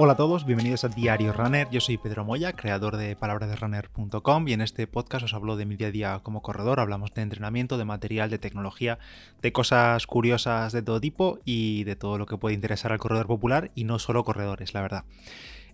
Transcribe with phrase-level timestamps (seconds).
[0.00, 1.68] Hola a todos, bienvenidos a Diario Runner.
[1.72, 5.74] Yo soy Pedro Moya, creador de palabrasderunner.com y en este podcast os hablo de mi
[5.74, 6.78] día a día como corredor.
[6.78, 9.00] Hablamos de entrenamiento, de material, de tecnología,
[9.42, 13.26] de cosas curiosas de todo tipo y de todo lo que puede interesar al corredor
[13.26, 15.04] popular y no solo corredores, la verdad.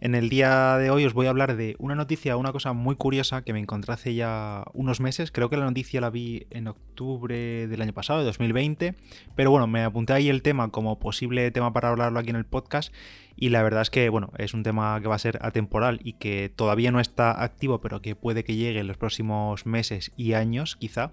[0.01, 2.97] En el día de hoy os voy a hablar de una noticia, una cosa muy
[2.97, 5.31] curiosa que me encontré hace ya unos meses.
[5.31, 8.95] Creo que la noticia la vi en octubre del año pasado, de 2020.
[9.35, 12.45] Pero bueno, me apunté ahí el tema como posible tema para hablarlo aquí en el
[12.45, 12.93] podcast.
[13.37, 16.15] Y la verdad es que, bueno, es un tema que va a ser atemporal y
[16.15, 20.35] que todavía no está activo, pero que puede que llegue en los próximos meses y
[20.35, 21.13] años, quizá.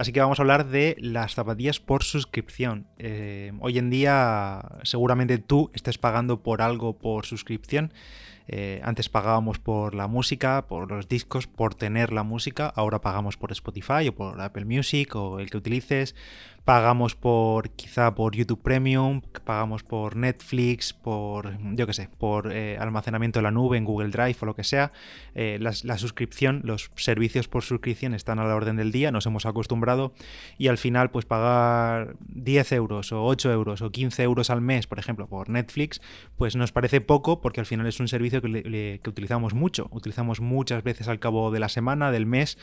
[0.00, 2.86] Así que vamos a hablar de las zapatillas por suscripción.
[2.96, 7.92] Eh, hoy en día seguramente tú estés pagando por algo por suscripción.
[8.52, 12.66] Eh, antes pagábamos por la música, por los discos, por tener la música.
[12.74, 16.16] Ahora pagamos por Spotify o por Apple Music o el que utilices
[16.64, 22.76] pagamos por quizá por YouTube Premium, pagamos por Netflix, por yo qué sé, por eh,
[22.78, 24.92] almacenamiento en la nube, en Google Drive o lo que sea.
[25.34, 29.46] Eh, la, suscripción, los servicios por suscripción están a la orden del día, nos hemos
[29.46, 30.12] acostumbrado
[30.58, 34.86] y al final pues pagar 10 euros o 8 euros o 15 euros al mes,
[34.86, 36.00] por ejemplo, por Netflix,
[36.36, 40.40] pues nos parece poco porque al final es un servicio que, que utilizamos mucho, utilizamos
[40.40, 42.58] muchas veces al cabo de la semana, del mes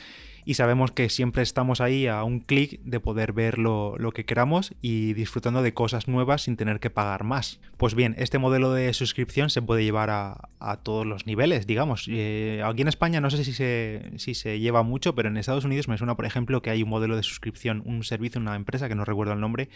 [0.48, 4.74] y sabemos que siempre estamos ahí a un clic de poder ver lo, que queramos
[4.82, 7.60] y disfrutando de cosas nuevas sin tener que pagar más.
[7.76, 10.38] Pues bien, este modelo de suscripción se puede llevar a,
[10.84, 12.08] todos los niveles, digamos.
[12.10, 15.66] Eh, aquí en España no sé si se, si se lleva mucho, pero en Estados
[15.66, 18.88] Unidos me suena, por ejemplo, que hay un modelo de suscripción, un servicio, una empresa,
[18.88, 19.68] que no recuerdo el nombre,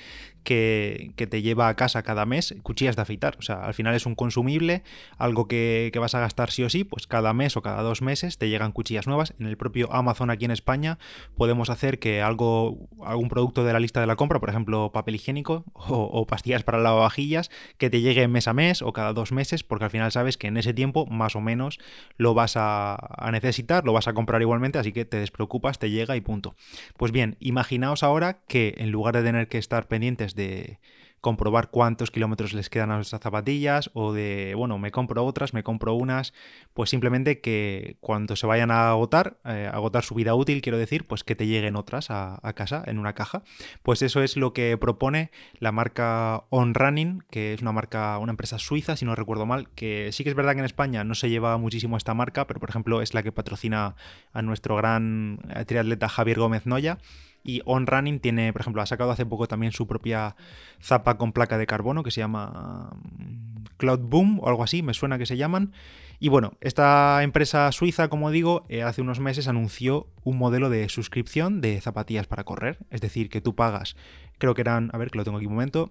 [0.45, 3.35] que, te lleva a casa cada mes cuchillas de afeitar.
[3.39, 4.83] O sea, al final es un consumible,
[5.17, 8.01] algo que, que vas a gastar sí o sí, pues cada mes o cada dos
[8.01, 9.33] meses te llegan cuchillas nuevas.
[9.39, 10.97] En el propio Amazon aquí en España
[11.35, 15.15] podemos hacer que algo, algún producto de la lista de la compra, por ejemplo, papel
[15.15, 19.63] higiénico o, pastillas para lavavajillas, que te llegue mes a mes o cada dos meses,
[19.63, 21.79] porque al final sabes que en ese tiempo, más o menos,
[22.17, 25.89] lo vas a, a necesitar, lo vas a comprar igualmente, así que te despreocupas, te
[25.89, 26.55] llega y punto.
[26.97, 30.79] Pues bien, imaginaos ahora que en lugar de tener que estar pendientes de
[31.21, 35.63] comprobar cuántos kilómetros les quedan a nuestras zapatillas o de, bueno, me compro otras, me
[35.63, 36.33] compro unas,
[36.73, 41.05] pues simplemente que cuando se vayan a agotar, eh, agotar su vida útil, quiero decir,
[41.05, 43.43] pues que te lleguen otras a, casa en una caja.
[43.83, 48.31] Pues eso es lo que propone la marca On Running, que es una marca, una
[48.31, 51.15] empresa suiza, si no recuerdo mal, que sí que es verdad que en España no
[51.15, 53.95] se lleva muchísimo esta marca, pero por ejemplo es la que patrocina
[54.33, 56.97] a nuestro gran triatleta Javier Gómez Noya.
[57.43, 60.35] Y On Running tiene, por ejemplo, ha sacado hace poco también su propia
[60.81, 64.93] zapa con placa de carbono que se llama mm, Cloud Boom o algo así, me
[64.93, 65.73] suena que se llaman.
[66.19, 70.87] Y bueno, esta empresa suiza, como digo, eh, hace unos meses anunció un modelo de
[70.87, 72.77] suscripción de zapatillas para correr.
[72.91, 73.95] Es decir, que tú pagas,
[74.37, 75.89] creo que eran, a ver que lo tengo aquí un momento,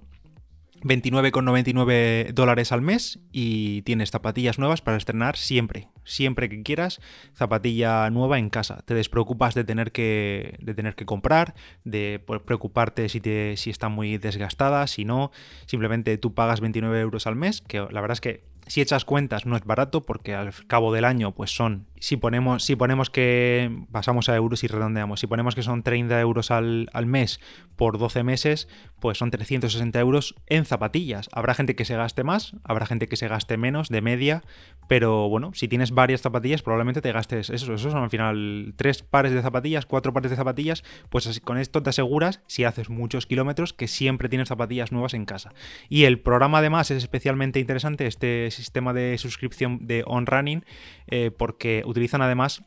[0.82, 7.00] 29,99 dólares al mes y tienes zapatillas nuevas para estrenar siempre, siempre que quieras,
[7.34, 8.82] zapatilla nueva en casa.
[8.86, 11.54] Te despreocupas de tener que, de tener que comprar,
[11.84, 15.30] de preocuparte si, te, si está muy desgastada, si no,
[15.66, 19.46] simplemente tú pagas 29 euros al mes, que la verdad es que si echas cuentas
[19.46, 23.84] no es barato porque al cabo del año pues son, si ponemos, si ponemos que
[23.92, 27.40] pasamos a euros y redondeamos, si ponemos que son 30 euros al, al mes
[27.76, 28.68] por 12 meses,
[28.98, 31.28] pues son 360 euros en zapatillas.
[31.32, 34.42] Habrá gente que se gaste más, habrá gente que se gaste menos de media,
[34.88, 39.02] pero bueno, si tienes varias zapatillas probablemente te gastes eso, eso son al final tres
[39.02, 43.26] pares de zapatillas, cuatro pares de zapatillas, pues con esto te aseguras, si haces muchos
[43.26, 45.52] kilómetros, que siempre tienes zapatillas nuevas en casa.
[45.88, 50.64] Y el programa además es especialmente interesante, este sistema de suscripción de On Running
[51.06, 52.62] eh, porque utilizan además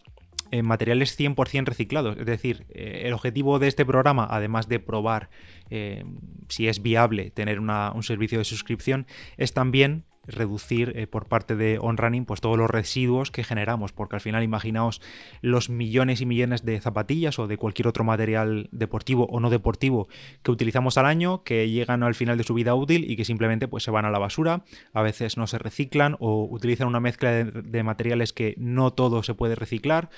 [0.52, 2.18] eh, materiales 100% reciclados.
[2.18, 5.30] Es decir, eh, el objetivo de este programa, además de probar
[6.50, 9.08] si es viable tener un servicio de suscripción,
[9.38, 14.16] es también reducir eh, por parte de OnRunning pues todos los residuos que generamos, porque
[14.16, 15.02] al final imaginaos
[15.42, 20.08] los millones y millones de zapatillas o de cualquier otro material deportivo o no deportivo
[20.42, 23.68] que utilizamos al año, que llegan al final de su vida útil y que simplemente
[23.68, 27.32] pues se van a la basura, a veces no se reciclan o utilizan una mezcla
[27.32, 30.10] de, materiales que no todo se puede reciclar,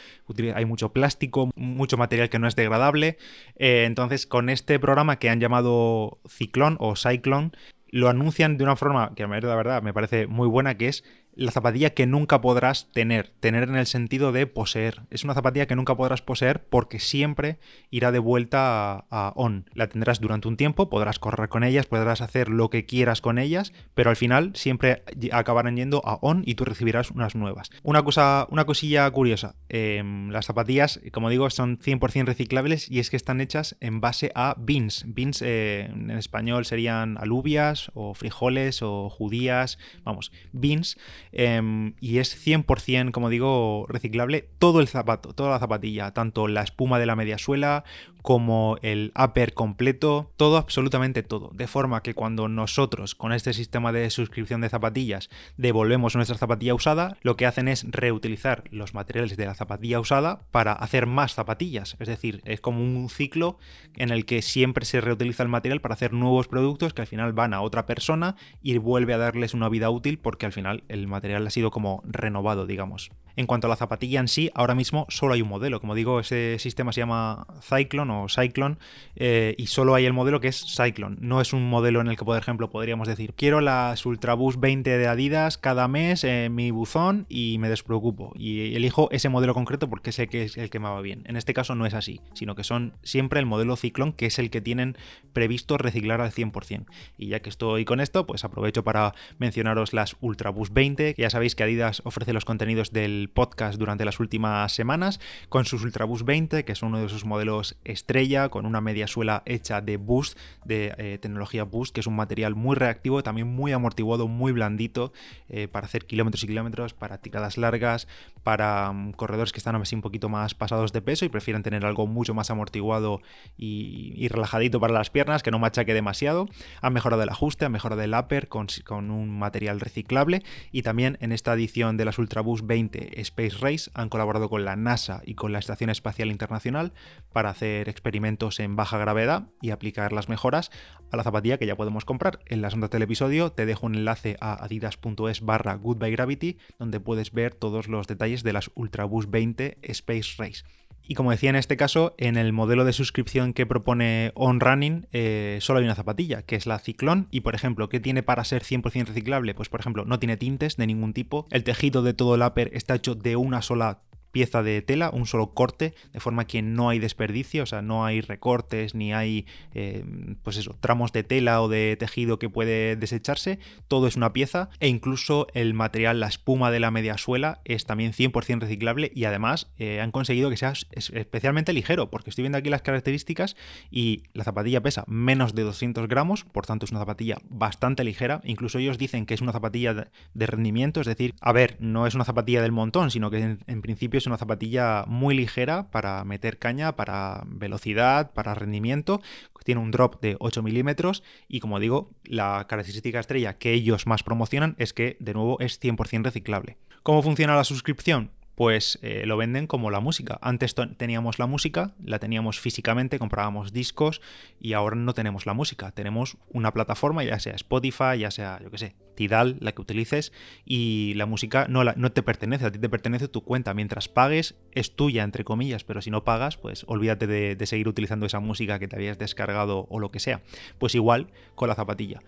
[0.54, 3.18] hay mucho plástico, mucho material que no es degradable,
[3.56, 7.52] eh, entonces con este programa que han llamado Ciclón o Cyclone,
[7.96, 10.90] lo anuncian de una forma que a mí la verdad me parece muy buena, que
[10.90, 11.06] es
[11.36, 15.02] la zapatilla que nunca podrás tener, tener en el sentido de poseer.
[15.10, 17.60] Es una zapatilla que nunca podrás poseer porque siempre
[17.90, 19.70] irá de vuelta a, on.
[19.74, 23.38] La tendrás durante un tiempo, podrás correr con ellas, podrás hacer lo que quieras con
[23.38, 27.70] ellas, pero al final siempre acabarán yendo a on y tú recibirás unas nuevas.
[27.84, 33.10] Una cosa, una cosilla curiosa, em, las zapatillas, como digo, son 100% reciclables y es
[33.10, 35.04] que están hechas en base a beans.
[35.08, 40.98] Beans eh, en español serían alubias o frijoles o judías, vamos, beans
[41.38, 46.64] Em, y es 100%, como digo, reciclable todo el zapato, toda la zapatilla, tanto la
[46.64, 47.84] espuma de la media suela
[48.22, 51.52] como el upper completo, todo, absolutamente todo.
[51.54, 56.74] De forma que cuando nosotros con este sistema de suscripción de zapatillas devolvemos nuestra zapatilla
[56.74, 61.36] usada, lo que hacen es reutilizar los materiales de la zapatilla usada para hacer más
[61.36, 61.98] zapatillas.
[62.00, 63.60] Es decir, es como un ciclo
[63.96, 67.34] en el que siempre se reutiliza el material para hacer nuevos productos que al final
[67.34, 71.06] van a otra persona y vuelve a darles una vida útil porque al final el
[71.06, 73.12] material ha sido como renovado, digamos.
[73.38, 75.82] En cuanto a la zapatilla en sí, ahora mismo solo hay un modelo.
[75.82, 78.78] Como digo, ese sistema se llama Cyclone o Cyclone
[79.18, 81.18] eh, y solo hay el modelo que es Cyclone.
[81.20, 84.98] No es un modelo en el que, por ejemplo, podríamos decir, quiero las Ultraboost 20
[84.98, 88.32] de Adidas cada mes en mi buzón y me despreocupo.
[88.36, 91.24] Y elijo ese modelo concreto porque sé que es el que me va bien.
[91.26, 94.40] En este caso no es así, sino que son siempre el modelo Cyclone, que es
[94.40, 94.98] el que tienen
[95.34, 96.86] previsto reciclar al 100%.
[97.18, 101.30] Y ya que estoy con esto, pues aprovecho para mencionaros las Ultraboost 20, que ya
[101.30, 105.20] sabéis que Adidas ofrece los contenidos del podcast durante las últimas semanas
[105.50, 109.44] con sus Ultraboost 20, que es uno de sus modelos estrella, con una media suela
[109.46, 113.72] hecha de Boost, de eh, tecnología Boost, que es un material muy reactivo, también muy
[113.72, 115.14] amortiguado, muy blandito,
[115.50, 118.08] eh, para hacer kilómetros y kilómetros, para tiradas largas,
[118.44, 121.86] para mm, corredores que están así un poquito más pasados de peso y prefieren tener
[121.86, 123.22] algo mucho más amortiguado
[123.58, 126.48] y, relajadito para las piernas, que no machaque demasiado.
[126.82, 130.95] Han mejorado el ajuste, han mejorado el upper con, con un material reciclable y también
[130.98, 135.36] en esta edición de las Ultraboost 20 Space Race han colaborado con la NASA y
[135.36, 136.94] con la Estación Espacial Internacional
[137.34, 140.72] para hacer experimentos en baja gravedad y aplicar las mejoras
[141.12, 142.40] a la zapatilla que ya podemos comprar.
[142.46, 147.34] En las notas del episodio te dejo un enlace a adidas.es barra goodbye donde puedes
[147.34, 150.64] ver todos los detalles de las Ultraboost 20 Space Race.
[151.08, 155.08] Y como decía en este caso, en el modelo de suscripción que propone On Running,
[155.12, 157.28] eh, solo hay una zapatilla, que es la Ciclón.
[157.32, 159.54] Y por ejemplo, ¿qué tiene para ser 100% reciclable?
[159.54, 161.48] Pues por ejemplo, no tiene tintes de ningún tipo.
[161.52, 164.02] El tejido de todo el upper está hecho de una sola
[164.36, 168.04] pieza de tela, un solo corte, de forma que no hay desperdicio, o sea, no
[168.04, 170.04] hay recortes ni hay, eh,
[170.44, 174.68] pues eso, tramos de tela o de tejido que puede desecharse, todo es una pieza
[174.82, 179.24] e incluso el material, la espuma de la media suela es también 100% reciclable y
[179.24, 183.56] además eh, han conseguido que sea especialmente ligero, porque estoy viendo aquí las características
[183.90, 188.42] y la zapatilla pesa menos de 200 gramos, por tanto es una zapatilla bastante ligera,
[188.44, 192.16] incluso ellos dicen que es una zapatilla de rendimiento, es decir, a ver, no es
[192.16, 196.24] una zapatilla del montón, sino que en, en principio es una zapatilla muy ligera para
[196.24, 199.22] meter caña, para velocidad, para rendimiento.
[199.64, 204.22] Tiene un drop de 8 milímetros y como digo, la característica estrella que ellos más
[204.22, 206.78] promocionan es que de nuevo es 100% reciclable.
[207.02, 208.32] ¿Cómo funciona la suscripción?
[208.56, 210.40] Pues eh, lo venden como la música.
[210.42, 214.22] Antes teníamos la música, la teníamos físicamente, comprábamos discos
[214.60, 215.92] y ahora no tenemos la música.
[215.92, 220.32] Tenemos una plataforma, ya sea Spotify, ya sea, yo qué sé, Tidal, la que utilices,
[220.66, 223.74] y la música no, no te pertenece, a ti te pertenece tu cuenta.
[223.74, 228.26] Mientras pagues, es tuya, entre comillas, pero si no pagas, pues olvídate de, seguir utilizando
[228.26, 230.42] esa música que te habías descargado o lo que sea.
[230.78, 232.22] Pues igual con la zapatilla.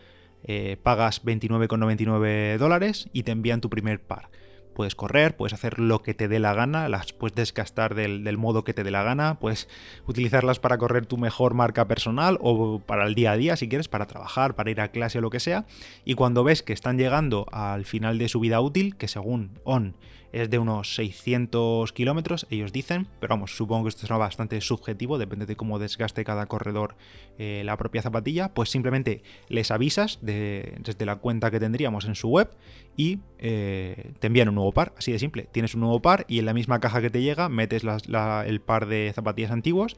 [0.43, 4.29] Eh, pagas 29,99 dólares y te envían tu primer par
[4.77, 8.63] puedes correr, puedes hacer lo que te dé la gana, las puedes desgastar del, modo
[8.63, 9.67] que te dé la gana, puedes
[10.05, 13.87] utilizarlas para correr tu mejor marca personal o para el día a día si quieres,
[13.87, 15.65] para trabajar, para ir a clase o lo que sea.
[16.05, 19.95] Y cuando ves que están llegando al final de su vida útil, que según ON
[20.31, 25.17] es de unos 600 kilómetros, ellos dicen, pero vamos, supongo que esto es bastante subjetivo,
[25.17, 26.95] depende de cómo desgaste cada corredor
[27.37, 32.29] eh, la propia zapatilla, pues simplemente les avisas desde la cuenta que tendríamos en su
[32.29, 32.49] web
[32.95, 35.47] y eh, te envían un nuevo par, así de simple.
[35.51, 38.87] Tienes un nuevo par y en la misma caja que te llega metes el par
[38.87, 39.97] de zapatillas antiguos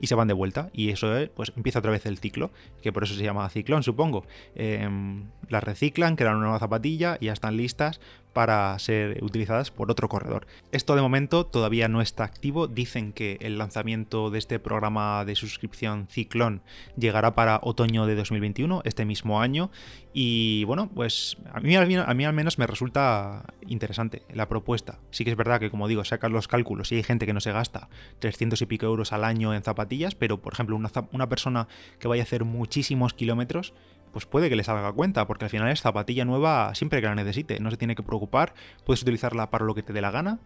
[0.00, 0.70] y se van de vuelta.
[0.72, 2.50] Y eso pues empieza otra vez el ciclo,
[2.82, 4.24] que por eso se llama ciclón, supongo.
[4.54, 8.00] Em, las reciclan, crean una nueva zapatilla y ya están listas
[8.38, 10.46] para ser utilizadas por otro corredor.
[10.70, 12.68] Esto de momento todavía no está activo.
[12.68, 16.62] Dicen que el lanzamiento de este programa de suscripción Ciclón
[16.96, 19.72] llegará para otoño de 2021, este mismo año.
[20.12, 25.00] Y bueno, pues a mí, al menos me resulta interesante la propuesta.
[25.10, 27.40] Sí que es verdad que, como digo, sacas los cálculos y hay gente que no
[27.40, 27.88] se gasta
[28.20, 31.66] 300 y pico euros al año en zapatillas, pero por ejemplo, una persona
[31.98, 33.74] que vaya a hacer muchísimos kilómetros
[34.12, 37.06] pues puede que le salga a cuenta, porque al final es zapatilla nueva siempre que
[37.06, 40.10] la necesite, no se tiene que preocupar, puedes utilizarla para lo que te dé la
[40.10, 40.40] gana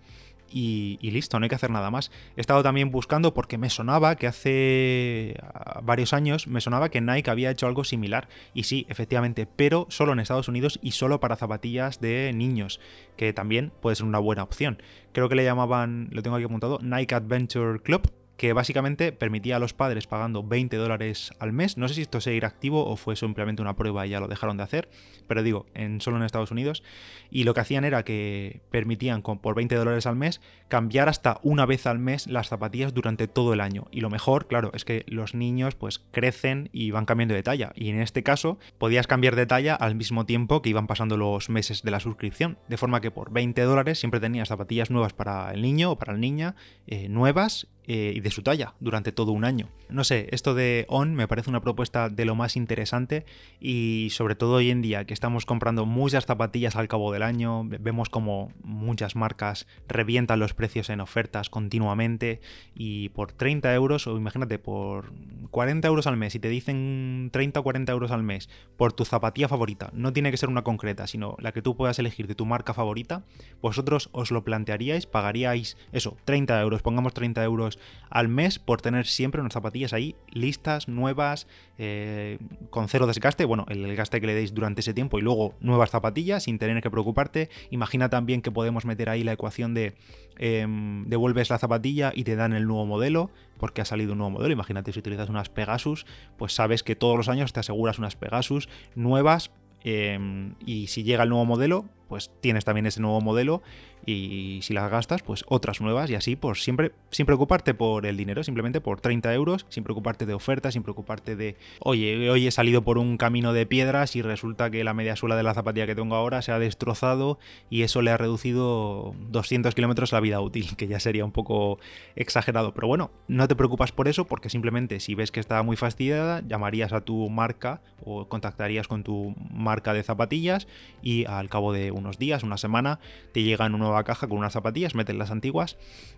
[0.53, 2.11] y, listo, no hay que hacer nada más.
[2.37, 7.01] He estado también buscando porque me sonaba que hace ah, varios años me sonaba que
[7.01, 8.29] Nike había hecho algo similar.
[8.55, 12.81] Y sí, efectivamente, pero solo en Estados Unidos y solo para zapatillas de niños,
[13.17, 14.83] que también puede ser una buena opción.
[15.13, 19.59] Creo que le llamaban, lo tengo aquí apuntado, Nike Adventure Club que básicamente permitía a
[19.61, 21.79] los padres pagando 20 dólares al mes.
[21.79, 24.57] No sé si esto seguirá activo o fue simplemente una prueba y ya lo dejaron
[24.57, 24.91] de hacer,
[25.29, 26.83] pero digo, en, solo en Estados Unidos.
[27.31, 31.39] Y lo que hacían era que permitían con, por 20 dólares al mes cambiar hasta
[31.45, 33.87] una vez al mes las zapatillas durante todo el año.
[33.93, 37.71] Y lo mejor, claro, es que los niños pues crecen y van cambiando de talla.
[37.77, 41.49] Y en este caso podías cambiar de talla al mismo tiempo que iban pasando los
[41.49, 42.59] meses de la suscripción.
[42.69, 46.15] De forma que por 20 dólares siempre tenías zapatillas nuevas para el niño o para
[46.15, 46.57] la niña,
[46.89, 49.69] eh, nuevas eh, y de su talla durante todo un año.
[49.89, 53.25] No sé, esto de On me parece una propuesta de lo más interesante
[53.61, 57.65] y sobre todo hoy en día que estamos comprando muchas zapatillas al cabo del año,
[57.65, 62.41] vemos como muchas marcas revientan los precios en ofertas continuamente
[62.75, 65.13] y por 30 euros o imagínate por
[65.51, 69.05] 40 euros al mes y te dicen 30 o 40 euros al mes por tu
[69.05, 72.35] zapatilla favorita, no tiene que ser una concreta, sino la que tú puedas elegir de
[72.35, 73.25] tu marca favorita,
[73.61, 77.72] vosotros os lo plantearíais, pagaríais eso, 30 euros, pongamos 30 euros
[78.11, 81.47] al mes por tener siempre unas zapatillas ahí listas, nuevas,
[81.79, 82.39] eh,
[82.71, 83.45] con cero desgaste.
[83.45, 86.83] Bueno, el gaste que le deis durante ese tiempo y luego nuevas zapatillas sin tener
[86.83, 87.49] que preocuparte.
[87.71, 89.95] Imagina también que podemos meter ahí la ecuación de
[90.39, 94.31] em, devuelves la zapatilla y te dan el nuevo modelo porque ha salido un nuevo
[94.31, 94.53] modelo.
[94.53, 98.69] Imagínate si utilizas unas Pegasus, pues sabes que todos los años te aseguras unas Pegasus
[98.95, 99.51] nuevas
[99.85, 103.63] em, y si llega el nuevo modelo, pues tienes también ese nuevo modelo
[104.05, 108.19] y si las gastas, pues otras nuevas y así, pues siempre, sin preocuparte por el
[108.19, 112.51] dinero, simplemente por 30 euros, sin preocuparte de ofertas, sin preocuparte de, oye, hoy he
[112.51, 115.87] salido por un camino de piedras y resulta que la media suela de la zapatilla
[115.87, 117.39] que tengo ahora se ha destrozado
[117.71, 121.79] y eso le ha reducido 200 kilómetros la vida útil, que ya sería un poco
[122.15, 122.75] exagerado.
[122.75, 126.43] Pero bueno, no te preocupas por eso porque simplemente si ves que está muy fastidiada,
[126.47, 130.67] llamarías a tu marca o contactarías con tu marca de zapatillas
[131.03, 133.01] y al cabo de unos días, una semana,
[133.33, 135.77] te llegan unos caja con unas zapatillas, metes las antiguas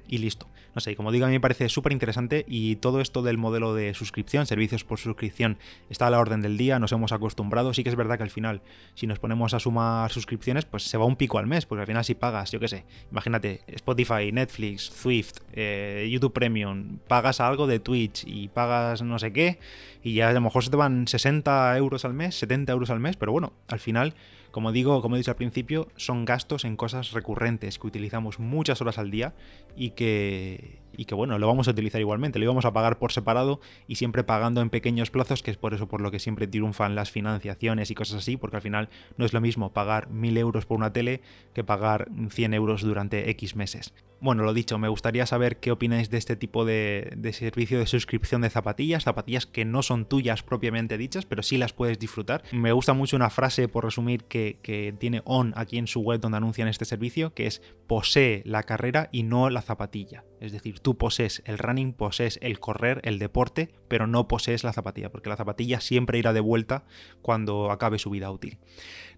[0.09, 0.49] y listo.
[0.75, 3.75] No sé, como digo, a mí me parece súper interesante y todo esto del modelo
[3.75, 7.73] de suscripción, servicios por suscripción, está a la orden del día, nos hemos acostumbrado.
[7.75, 8.61] Sí que es verdad que al final,
[8.95, 11.87] si nos ponemos a sumar suscripciones, pues se va un pico al mes, porque al
[11.87, 17.67] final si pagas, yo qué sé, imagínate, Spotify, Netflix, Swift, eh, YouTube Premium, pagas algo
[17.67, 19.59] de Twitch y pagas no sé qué,
[20.03, 23.00] y ya a lo mejor se te van 60 euros al mes, 70 euros al
[23.00, 24.14] mes, pero bueno, al final
[24.54, 28.80] como digo, como he dicho al principio, son gastos en cosas recurrentes que utilizamos muchas
[28.80, 29.34] horas al día
[29.75, 33.13] y que, y que bueno, lo vamos a utilizar igualmente, lo íbamos a pagar por
[33.13, 36.47] separado y siempre pagando en pequeños plazos, que es por eso por lo que siempre
[36.47, 40.37] triunfan las financiaciones y cosas así, porque al final no es lo mismo pagar 1000
[40.39, 41.21] euros por una tele
[41.55, 43.93] que pagar 100 euros durante X meses.
[44.25, 48.41] Bueno, lo dicho, me gustaría saber qué opináis de este tipo de, servicio de suscripción
[48.41, 52.43] de zapatillas, zapatillas que no son tuyas propiamente dichas, pero sí las puedes disfrutar.
[52.51, 56.21] Me gusta mucho una frase, por resumir, que, que tiene On aquí en su web
[56.21, 60.25] donde anuncian este servicio, que es posee la carrera y no la zapatilla.
[60.41, 64.75] Es decir, tú posees el running, posees el correr, el deporte, pero no posees la
[64.75, 66.85] zapatilla, porque la zapatilla siempre irá de vuelta
[67.23, 68.59] cuando acabe su vida útil.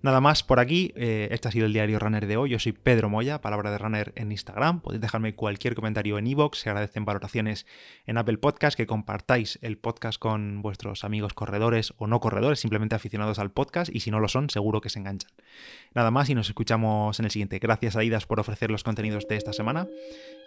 [0.07, 2.71] Nada más por aquí, eh, este ha sido el diario Runner de hoy, yo soy
[2.71, 7.05] Pedro Moya, palabra de Runner en Instagram, podéis dejarme cualquier comentario en iVoox, se agradecen
[7.05, 7.67] valoraciones
[8.07, 12.95] en Apple Podcast, que compartáis el podcast con vuestros amigos corredores o no corredores, simplemente
[12.95, 15.33] aficionados al podcast, y si no lo son, seguro que se enganchan.
[15.93, 17.59] Nada más y nos escuchamos en el siguiente.
[17.59, 19.89] Gracias a Idas por ofrecer los contenidos de esta semana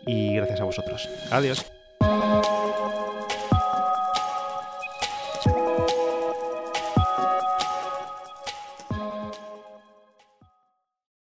[0.07, 1.09] y gracias a vosotros.
[1.31, 1.69] Adiós.